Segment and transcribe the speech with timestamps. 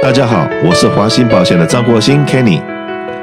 [0.00, 2.62] 大家好，我是华兴保险的张国兴 Kenny，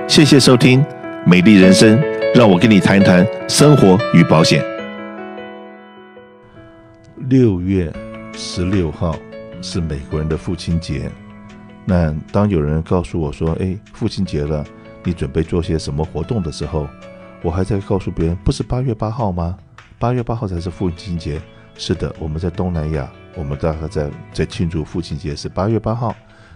[0.09, 0.83] 谢谢收听
[1.25, 1.97] 《美丽人生》，
[2.37, 4.61] 让我跟你谈一谈生活与保险。
[7.29, 7.91] 六月
[8.33, 9.15] 十六号
[9.61, 11.09] 是美国人的父亲节，
[11.85, 14.63] 那当有人告诉我说：“哎，父亲节了，
[15.05, 16.87] 你准备做些什么活动的时候，
[17.41, 19.57] 我还在告诉别人，不是八月八号吗？
[19.97, 21.41] 八月八号才是父亲节。
[21.77, 26.13] 是的，我们在东南亚，我们大概在在庆祝父亲节是八月八号。”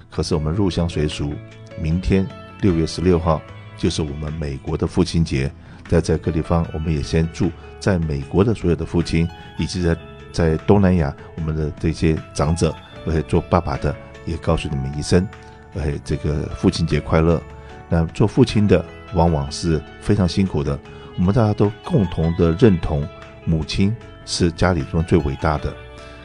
[0.10, 1.34] 可是我们入乡随俗，
[1.80, 2.28] 明天
[2.62, 3.42] 六月十六号
[3.78, 5.52] 就是我们美国的父亲节，
[5.88, 9.28] 在这个地方，我们也先祝在美国的所有的父亲，
[9.58, 9.98] 以及在
[10.32, 13.96] 在东南亚我们的这些长者，而且做爸爸的
[14.26, 15.28] 也告诉你们一声，
[15.76, 17.42] 而且这个父亲节快乐。
[17.88, 18.84] 那做父亲的
[19.14, 20.78] 往往是非常辛苦的，
[21.18, 23.08] 我们大家都共同的认同，
[23.46, 23.96] 母亲
[24.26, 25.74] 是家里中最伟大的。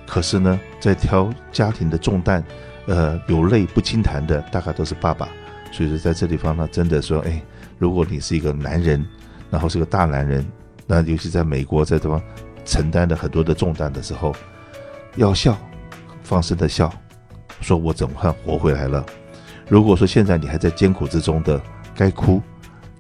[0.07, 2.43] 可是呢，在挑家庭的重担。
[2.87, 5.29] 呃，有泪不轻弹的大概都是爸爸，
[5.73, 7.43] 所以说在这地方呢，真的说，哎，
[7.79, 9.05] 如果你是一个男人，
[9.51, 10.45] 然后是个大男人，
[10.87, 12.23] 那尤其在美国在这方
[12.65, 14.35] 承担了很多的重担的时候，
[15.17, 15.57] 要笑，
[16.23, 16.93] 放声的笑，
[17.61, 19.05] 说我怎么还活回来了？
[19.69, 21.61] 如果说现在你还在艰苦之中的，
[21.95, 22.43] 该哭，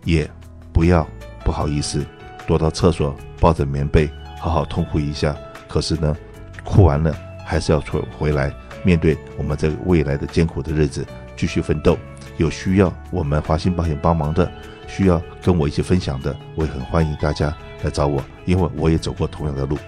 [0.04, 0.28] 也
[0.72, 1.06] 不要
[1.44, 2.02] 不好意思，
[2.46, 5.36] 躲到厕所抱着棉被好好痛哭一下。
[5.68, 6.16] 可是呢，
[6.64, 7.14] 哭完了
[7.44, 8.50] 还是要出回来。
[8.84, 11.04] 面对我们这个未来的艰苦的日子，
[11.36, 11.98] 继续奋斗。
[12.36, 14.50] 有需要我们华兴保险帮忙的，
[14.86, 19.78] 需要跟我一起分享的，我也很欢迎大家来找我，因为我也走过同样的路。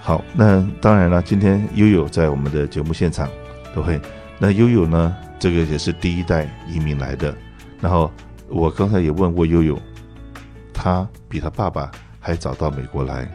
[0.00, 3.28] 好，那当然了，今天悠悠在我们的节目现场，
[3.74, 4.00] 都会。
[4.38, 7.34] 那悠悠呢，这个也是第一代移民来的。
[7.80, 8.10] 然后
[8.48, 9.78] 我刚才也问过悠悠，
[10.72, 13.28] 他比他爸爸还早到美国来。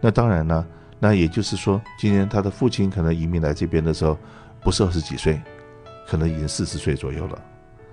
[0.00, 0.66] 那当然呢。
[1.00, 4.18] 那也就是说，今年他的父亲可能移民来这边的时候，
[4.60, 5.40] 不是二十几岁，
[6.06, 7.42] 可能已经四十岁左右了。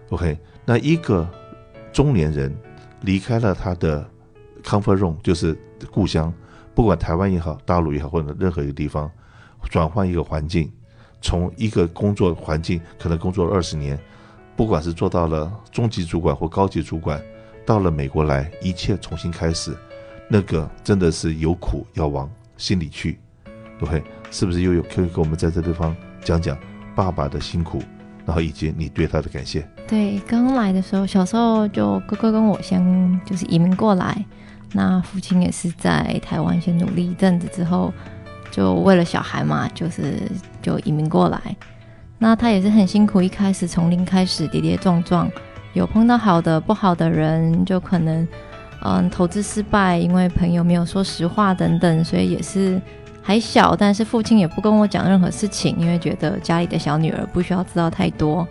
[0.09, 1.27] OK，那一个
[1.91, 2.55] 中年人
[3.01, 4.07] 离开了他的
[4.63, 5.57] comfort zone，就是
[5.91, 6.33] 故乡，
[6.73, 9.09] 不管台湾也好，大陆也好，或者任何一个地方，
[9.69, 10.71] 转换一个环境，
[11.21, 13.99] 从一个工作环境可能工作了二十年，
[14.55, 17.21] 不管是做到了中级主管或高级主管，
[17.65, 19.75] 到了美国来，一切重新开始，
[20.29, 23.19] 那个真的是有苦要往心里去
[23.81, 25.95] ，OK，是不是又有可以跟我们在这地方
[26.25, 26.57] 讲讲
[26.95, 27.81] 爸爸的辛苦，
[28.25, 29.65] 然后以及你对他的感谢？
[29.87, 34.25] 对，刚来的时候，小时候就哥哥跟我先就是移民过来，
[34.73, 37.93] 那父亲也是在台湾先努力一阵子之后，
[38.49, 40.23] 就为了小孩嘛，就是
[40.63, 41.39] 就移民过来。
[42.17, 45.29] 那他也是很辛苦，一开始从零开始，跌跌撞撞，
[45.73, 48.27] 有碰到好的不好的人，就可能。
[48.87, 52.79] 嗯，投资失败，因为朋友没有说实话等等，所以也是
[53.27, 58.47] 还小，但是父亲也不跟我讲任何事情，因为觉得家里的小女儿不需要知道太多。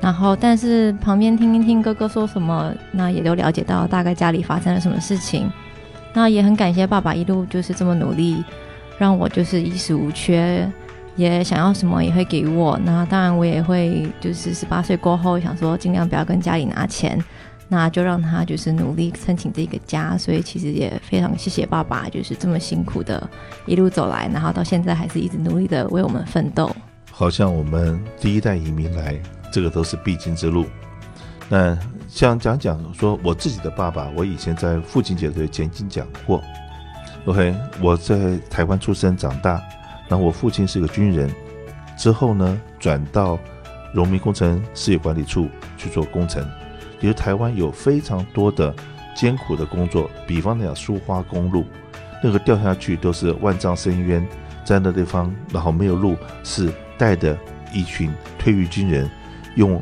[0.00, 5.48] 然后，但是旁边听一听哥哥说什么，那也都了解到大概家里发生了什么事情。
[6.12, 8.42] 那也很感谢爸爸一路就是这么努力，
[8.98, 10.68] 让我就是衣食无缺，
[11.14, 12.76] 也想要什么也会给我。
[12.82, 17.16] 那当然我也会就是十八岁过后想说尽量不要跟家里拿钱。
[17.72, 23.30] 那就让他就是努力撑起这个家，所以其实也非常谢谢爸爸，就是这么辛苦的
[23.64, 26.74] 一路走来，然后到现在还是一直努力的为我们奋斗。
[27.12, 29.16] 好像我们第一代移民来，
[29.52, 30.66] 这个都是必经之路。
[31.48, 31.78] 那
[32.08, 36.42] 像讲讲说我自己的爸爸，我以前在父亲节的前经讲过。
[37.26, 39.62] OK，我在台湾出生长大，
[40.08, 41.30] 然后我父亲是个军人，
[41.96, 43.38] 之后呢转到
[43.92, 46.44] 荣民工程事业管理处去做工程。
[47.00, 48.74] 其实台湾有非常多的
[49.16, 51.64] 艰苦的工作，比方讲苏花公路，
[52.22, 54.26] 那个掉下去都是万丈深渊，
[54.64, 57.36] 在那地方，然后没有路，是带着
[57.72, 59.10] 一群退役军人，
[59.56, 59.80] 用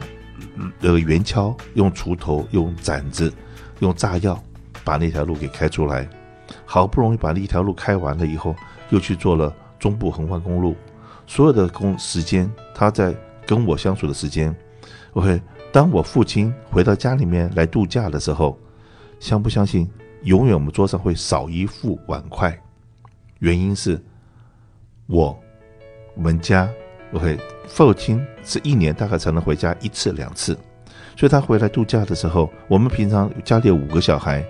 [0.80, 3.32] 呃圆锹、用锄头、用铲子、
[3.80, 4.40] 用炸药，
[4.84, 6.08] 把那条路给开出来。
[6.64, 8.54] 好不容易把那一条路开完了以后，
[8.90, 10.76] 又去做了中部横贯公路，
[11.26, 13.14] 所有的工时间，他在
[13.44, 14.54] 跟我相处的时间
[15.14, 15.40] ，OK。
[15.70, 18.58] 当我父亲回到家里面来度假的时候，
[19.20, 19.88] 相不相信，
[20.22, 22.58] 永远我们桌上会少一副碗筷。
[23.40, 24.02] 原因是，
[25.06, 25.38] 我，
[26.14, 26.68] 我们家
[27.12, 30.58] ，OK，父亲是一年大概才能回家一次两次，
[31.16, 34.44] 所以他回来度假的时候，我们平常家里有五个小孩，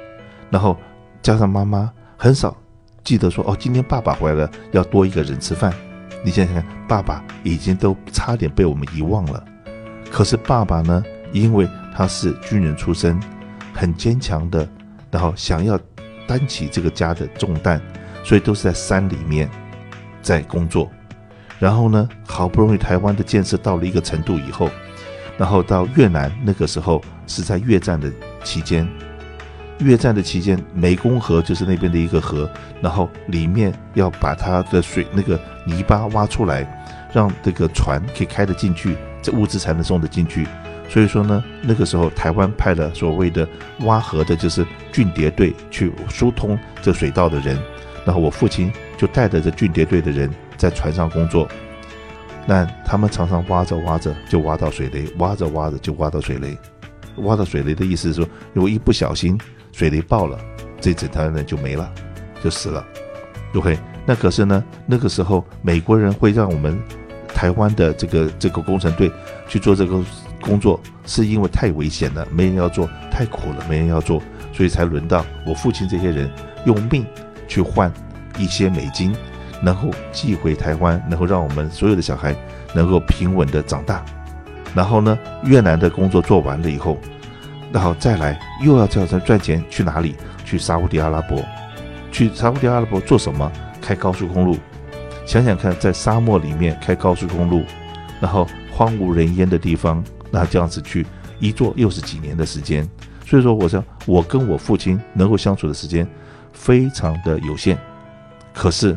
[0.50, 0.76] 然后
[1.20, 2.56] 加上妈妈，很少
[3.02, 5.74] 记得说哦，今天爸爸回来了，要多一个人吃饭。
[6.24, 9.44] 你想想看，爸爸已经都差点被我们遗忘了。
[10.10, 11.02] 可是爸爸呢，
[11.32, 13.20] 因为他是军人出身，
[13.72, 14.68] 很坚强的，
[15.10, 15.78] 然后想要
[16.26, 17.80] 担起这个家的重担，
[18.24, 19.48] 所以都是在山里面
[20.22, 20.90] 在工作。
[21.58, 24.70] 然后呢，好不容易台湾的建设到了一个程度以后，
[25.36, 28.10] 然后到越南，那个时候是在越战的
[28.44, 28.88] 期间，
[29.80, 32.48] 越战的期间，湄公河就是那边的一个河，
[32.80, 36.64] 然后里面要把它的水那个泥巴挖出来，
[37.12, 40.46] 让这个船可以开得进去，这物资才能送得进去。
[40.88, 43.46] 所以说呢，那个时候台湾派了所谓的
[43.80, 47.58] 挖河的，就是俊蝶队去疏通这水道的人，
[48.06, 51.46] 然后我父亲就带着这俊蝶队的人在船上工作。
[52.46, 56.56] 那他们常常挖着挖着就挖到水雷，挖着挖着就挖到水雷，
[57.16, 59.38] 挖到水雷的意思是说，如果一不小心
[59.72, 60.38] 水雷爆了，
[60.80, 61.92] 这整条人就没了，
[62.42, 62.82] 就死了。
[63.54, 66.78] OK，那可是呢，那个时候美国人会让我们
[67.38, 69.08] 台湾的这个这个工程队
[69.46, 70.02] 去做这个
[70.40, 74.20] 工作，是因为太危险了，没人要做，太苦了，没人要做，
[74.52, 76.28] 所以才轮到我父亲这些人
[76.66, 77.06] 用命
[77.46, 77.92] 去换
[78.36, 79.14] 一些美金。
[79.62, 82.34] 然后寄回台湾，能够让我们所有的小孩
[82.74, 84.04] 能够平稳的长大。
[84.74, 86.98] 然后呢，越南的工作做完了以后，
[87.72, 90.16] 然后再来又要叫他赚钱去哪里？
[90.44, 91.40] 去沙乌地阿拉伯，
[92.10, 93.48] 去沙乌地阿拉伯做什么？
[93.80, 94.58] 开高速公路。
[95.28, 97.62] 想想看，在沙漠里面开高速公路，
[98.18, 101.06] 然后荒无人烟的地方，那这样子去
[101.38, 102.88] 一坐又是几年的时间。
[103.26, 106.08] 所以说，我想我跟我父亲能够相处的时间
[106.54, 107.78] 非常的有限，
[108.54, 108.96] 可是。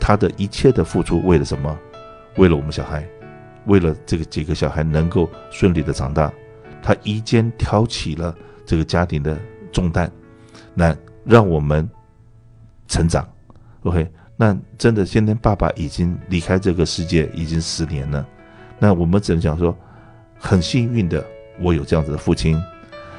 [0.00, 1.76] 他的一切的付出为了什么？
[2.36, 3.04] 为了我们小孩，
[3.66, 6.32] 为了这个几个小孩能够顺利的长大，
[6.80, 8.32] 他一肩挑起了
[8.64, 9.36] 这个家庭的
[9.72, 10.10] 重担，
[10.72, 11.86] 那让我们
[12.86, 13.28] 成长。
[13.82, 18.26] OK，那真的现在爸爸已经离开这个世界已经十年了，
[18.78, 19.76] 那我们只能讲说，
[20.38, 21.22] 很幸运的
[21.60, 22.56] 我有这样子的父亲。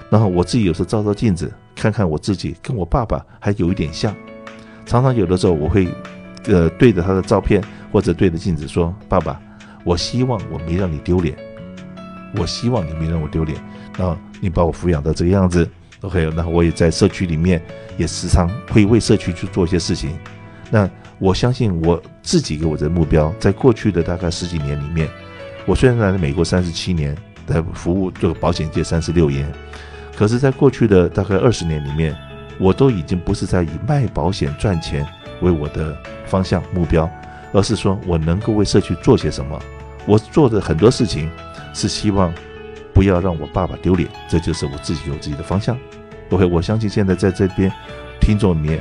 [0.10, 4.16] 然后我自己有时候照照镜子，看看我自己跟我爸爸还有一点像，
[4.86, 5.88] 常常有的时候我会。
[6.46, 7.62] 呃，对着他的照片，
[7.92, 9.40] 或者对着镜子说：“爸爸，
[9.84, 11.38] 我希望我没让你丢脸，
[12.38, 13.62] 我希望你没让我丢脸。
[13.98, 15.70] 然后你把我抚养到这个样子
[16.00, 16.30] ，OK。
[16.30, 17.62] 然后我也在社区里面，
[17.98, 20.18] 也时常会为社区去做一些事情。
[20.72, 20.90] 那
[21.20, 25.08] 我相信我自己给我的目标，在过去的大概十几年里面，
[25.66, 29.46] 我虽然来了美国三十七年，在服务这个保险界三十六年，
[30.16, 32.16] 可是，在过去的大概二十年里面，
[32.60, 35.06] 我都已经不是在以卖保险赚钱
[35.42, 35.96] 为我的。”
[36.30, 37.10] 方向目标，
[37.52, 39.60] 而是说我能够为社区做些什么。
[40.06, 41.28] 我做的很多事情
[41.74, 42.32] 是希望
[42.94, 45.76] 不要让我爸爸丢脸，这就是我自己有自己的方向。
[46.30, 47.72] OK，我相信现在在这边
[48.22, 48.80] 听众里面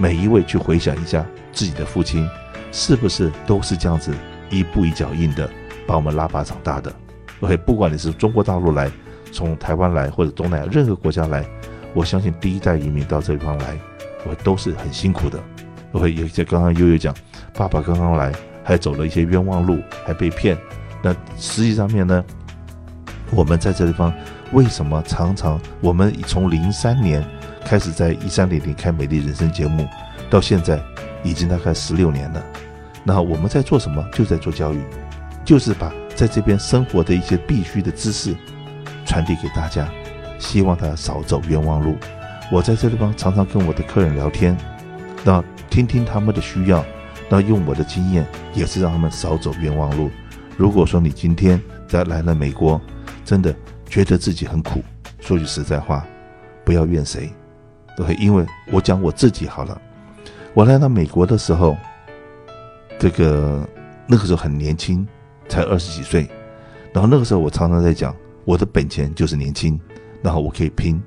[0.00, 2.26] 每一位去回想一下自己的父亲，
[2.72, 4.14] 是不是都是这样子
[4.48, 5.46] 一步一脚印的
[5.86, 6.90] 把我们拉拔长大的
[7.40, 8.90] ？OK，不管你是中国大陆来、
[9.30, 11.44] 从台湾来或者东南亚任何国家来，
[11.92, 13.78] 我相信第一代移民到这地方来，
[14.26, 15.38] 我都是很辛苦的。
[15.92, 17.14] OK，有一些刚刚悠悠讲，
[17.52, 18.32] 爸爸刚刚来，
[18.64, 20.56] 还走了一些冤枉路，还被骗。
[21.02, 22.24] 那实际上面呢，
[23.32, 24.10] 我们在这地方
[24.52, 27.22] 为什么常常我们从零三年
[27.64, 29.86] 开始在一三零零开美丽人生节目，
[30.28, 30.80] 到现在
[31.22, 32.44] 已经大概十六年了。
[33.04, 34.04] 那我们在做什么？
[34.12, 34.80] 就在做教育，
[35.44, 38.34] 就是把在这边生活的一些必须的知识
[39.04, 39.88] 传递给大家，
[40.38, 41.96] 希望他少走冤枉路。
[42.50, 44.56] 我在这地方常常跟我的客人聊天，
[45.24, 45.42] 那。
[45.70, 46.84] 听听他们的需要，
[47.28, 50.10] 那用我的经验也是让他们少走冤枉路。
[50.56, 52.80] 如果说你今天在来了美国，
[53.24, 53.54] 真的
[53.88, 54.82] 觉得自己很苦，
[55.20, 56.04] 说句实在话，
[56.64, 57.30] 不要怨谁，
[58.06, 59.78] 对，因为我讲我自己好了。
[60.54, 61.76] 我来到美国的时候，
[62.98, 63.68] 这个
[64.06, 65.06] 那个时候很年轻，
[65.50, 66.26] 才二十几岁，
[66.94, 68.16] 然后那个时候我常常在讲，
[68.46, 69.78] 我的本钱就是年轻，
[70.22, 70.98] 然后我可以拼。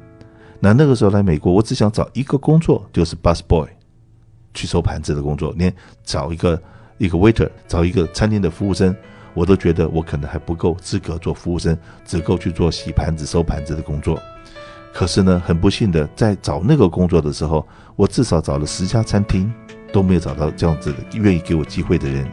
[0.59, 3.67] 那那个时候来美国，我只想找一个工作，就是 bus boy。
[4.53, 5.73] 去收盘子的工作，连
[6.03, 6.61] 找一个
[6.99, 8.95] 一个 waiter，找一个餐厅的服务生，
[9.33, 14.21] 我都觉得我可能还不够资格做服务生，只够去做洗盘子、收盘子的工作。
[14.93, 19.51] 可是呢，很不幸的，在找那个工作的时候，我至少找了十家餐厅，
[19.91, 22.25] 都没有找到这样子的愿意给我机会的人。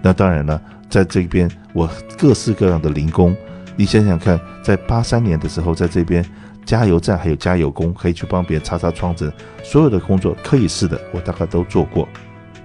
[0.00, 1.88] 那当然了，在这边我
[2.18, 3.36] 各式各样的零工，
[3.76, 6.24] 你想想看，在八三年的时候，在这边。
[6.66, 9.32] 加油站还有加油工，可以去帮别人擦擦窗子，
[9.64, 12.06] 所有的工作可以试的，我大概都做过。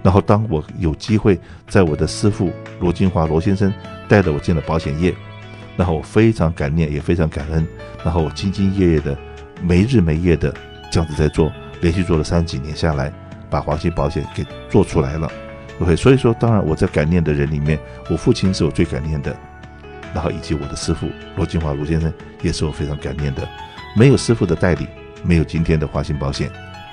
[0.03, 2.51] 然后当我有机会，在我的师傅
[2.81, 3.73] 罗金华罗先生
[4.07, 5.15] 带着我进了保险业，
[5.77, 7.67] 然后我非常感念，也非常感恩。
[8.03, 9.17] 然后我兢兢业业的，
[9.61, 10.53] 没日没夜的
[10.91, 11.51] 这样子在做，
[11.81, 13.11] 连续做了三几年下来，
[13.49, 15.29] 把华信保险给做出来了。
[15.79, 17.77] OK，所以说，当然我在感念的人里面，
[18.09, 19.35] 我父亲是我最感念的，
[20.13, 23.47] 然后以及我的师傅罗金华罗先生也是我非常感念的。
[23.97, 24.87] 没有师傅的带领，
[25.23, 26.49] 没有今天的华兴保险。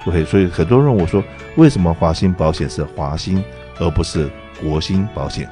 [0.06, 1.22] OK，所以很多人问我说，
[1.56, 3.42] 为什么华兴保险是华兴
[3.78, 4.28] 而不是
[4.60, 5.48] 国兴保险？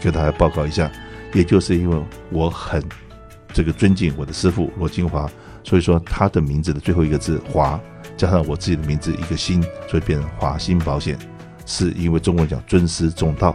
[0.00, 0.90] 给大家报告一下，
[1.34, 2.82] 也就是因为我很
[3.52, 5.30] 这个尊敬我的师父罗金华，
[5.62, 7.78] 所以说他的名字的最后一个字华，
[8.16, 11.18] 加上我自己的名字一个心，所以变成华兴保险。
[11.66, 13.54] 是因为中国人讲尊师重道，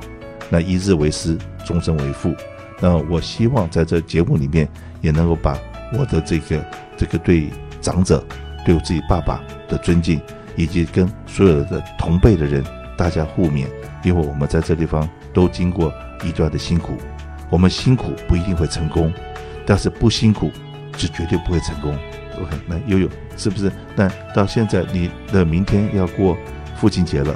[0.49, 2.33] 那一日为师，终身为父。
[2.81, 4.67] 那我希望在这节目里面
[5.01, 5.57] 也能够把
[5.93, 6.65] 我的这个
[6.97, 7.49] 这个对
[7.81, 8.25] 长者、
[8.65, 10.19] 对我自己爸爸的尊敬，
[10.55, 12.63] 以及跟所有的同辈的人
[12.97, 13.67] 大家互勉，
[14.03, 15.93] 因为我们在这地方都经过
[16.23, 16.97] 一段的辛苦，
[17.49, 19.11] 我们辛苦不一定会成功，
[19.65, 20.51] 但是不辛苦
[20.93, 21.93] 就绝对不会成功。
[22.41, 23.71] OK，那悠悠是不是？
[23.95, 26.37] 那到现在你的明天要过
[26.77, 27.35] 父亲节了。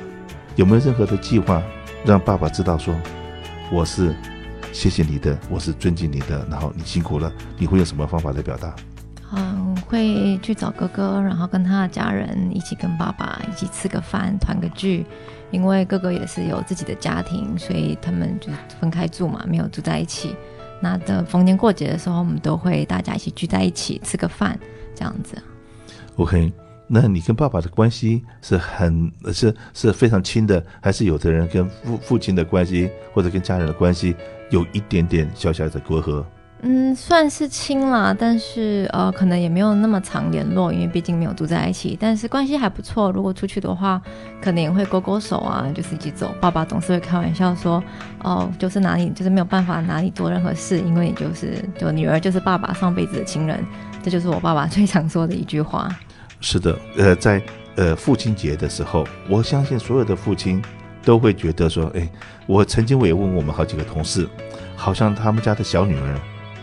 [0.56, 1.62] 有没有任何的计划
[2.06, 2.96] 让爸爸知道说，
[3.72, 4.16] 我是
[4.72, 8.74] 谢谢你的，我是尊敬你的，然后你辛苦了，你会用什么方法来表达？
[9.36, 15.06] 嗯，会去找哥哥，然后跟他的家人一起跟爸爸一起吃个饭，团个聚。
[15.52, 20.36] 因为哥哥也是有自己的家庭，所以他们就分开住嘛，没有住在一起。
[20.82, 24.60] 那的逢年过节的时候，我们都会大家一起聚在一起吃个饭，
[24.96, 25.38] 这样子。
[26.16, 26.52] OK。
[26.86, 34.14] 那你跟爸爸的关系是很是是非常亲的，还是有的人跟父父亲的关系或者跟家人的关系
[34.52, 36.24] 有一点点小小的隔阂？
[36.66, 41.98] 嗯，算是亲啦，但是呃，可能也没有那么常联络，因为毕竟没有住在一起。
[42.00, 44.02] 但是关系还不错，如果出去的话，
[44.42, 46.34] 可能也会勾勾手啊，就是一起走。
[46.40, 47.84] 爸爸总是会开玩笑说，
[48.24, 53.62] 哦，就是哪里就是没有办法哪里做任何事，因为你就是就女儿就是爸爸上辈子的亲人，
[54.02, 55.90] 这就是我爸爸最常说的一句话。
[56.40, 57.42] 是的，呃，在
[57.76, 60.64] 呃父亲节的时候，我相信所有的父亲
[61.04, 62.08] 都会觉得说，哎，
[62.48, 64.26] 我曾经我也问过我们好几个同事，
[64.78, 66.18] 好像他们家的小女儿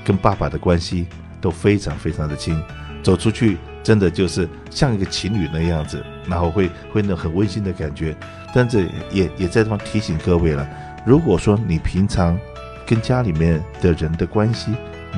[0.04, 1.06] 跟爸爸的关系
[1.40, 2.60] 都非常非常的亲，
[3.02, 8.16] 走出去真的就是像一个情侣那样子，然后会会那很温馨的感觉。
[8.54, 8.80] 但这
[9.10, 10.68] 也也在这方提醒各位了，
[11.04, 12.38] 如果说你平常
[12.86, 14.72] 跟家里面的人的关系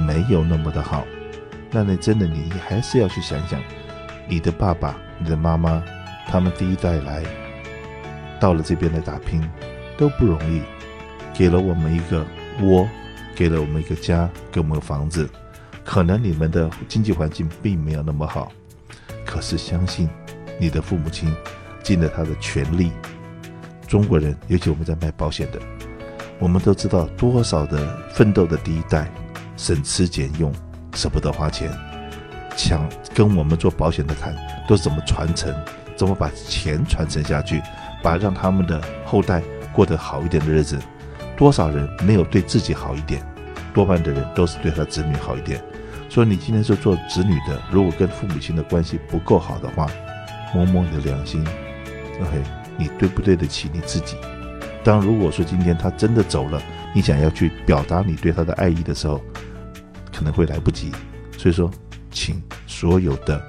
[0.06, 1.04] 没有那么的好，
[1.70, 3.60] 那你真的你还是要去想想。
[4.28, 5.82] 你的爸爸、你的妈妈，
[6.28, 7.22] 他们第一代来
[8.38, 9.42] 到了这边来打拼，
[9.96, 10.62] 都不容易，
[11.34, 12.24] 给了我们一个
[12.60, 12.88] 窝，
[13.34, 15.28] 给了我们一个家，给我们房子。
[15.84, 18.52] 可能你们的经济环境并没有那么好，
[19.26, 20.08] 可是相信
[20.60, 21.34] 你的父母亲
[21.82, 22.92] 尽了他的全力。
[23.88, 25.60] 中国人，尤其我们在卖保险的，
[26.38, 29.10] 我们都知道多少的奋斗的第一代，
[29.56, 30.52] 省吃俭用，
[30.94, 31.70] 舍不得花钱。
[32.56, 34.36] 抢跟我们做保险的谈，
[34.68, 35.52] 都是怎么传承，
[35.96, 37.60] 怎么把钱传承下去，
[38.02, 40.78] 把让他们的后代过得好一点的日子。
[41.36, 43.22] 多少人没有对自己好一点，
[43.74, 45.62] 多半的人都是对他子女好一点。
[46.08, 49.86] 所以你今天是做子女的，如果跟父母亲的关系不够好的话，
[50.54, 51.44] 摸摸你的良心
[52.20, 52.42] ，OK，
[52.76, 54.16] 你对不对得起你自己？
[54.84, 56.62] 当如果说今天他真的走了，
[56.94, 59.20] 你想要去表达你对他的爱意的时候，
[60.12, 60.90] 可能会来不及。
[61.36, 61.70] 所以说。
[62.14, 63.42] 请所有的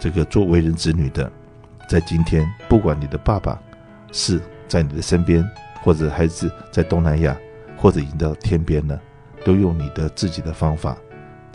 [0.00, 1.30] 这个做为人子女的，
[1.88, 3.56] 在今天，不管你的爸爸
[4.10, 5.48] 是在你的身边，
[5.88, 7.34] 或者还是在东南亚，
[7.74, 9.00] 或者已经到天边了，
[9.42, 10.94] 都用你的自己的方法，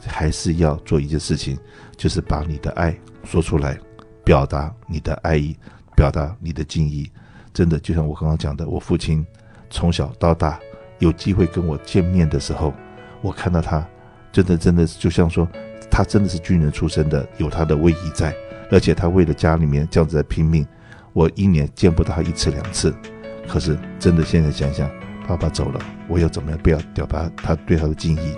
[0.07, 1.55] 还是要做一件事情，
[1.95, 3.77] 就是把你的爱说出来，
[4.23, 5.55] 表达你的爱意，
[5.95, 7.11] 表达你的敬意。
[7.53, 9.23] 真的，就像我刚刚讲的，我父亲
[9.69, 10.59] 从小到大
[10.97, 12.73] 有机会跟我见面的时候，
[13.21, 13.87] 我看到他，
[14.31, 15.47] 真的真的就像说。
[15.91, 18.35] 他真的是军人出身的，有他的威仪在，
[18.71, 20.65] 而且他为了家里面这样子在拼命。
[21.13, 22.91] 我一年见不到他一次两次，
[23.47, 24.89] 可是真的现在想想，
[25.27, 28.35] 爸爸走了，我要怎么样不要表达他对他的敬意？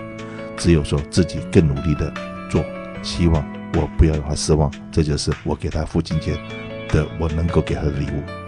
[0.57, 2.13] 只有说自己更努力的
[2.49, 2.63] 做，
[3.01, 4.71] 希望我不要让他失望。
[4.91, 6.37] 这就是我给他父亲节
[6.89, 8.44] 的我能够给他的礼物。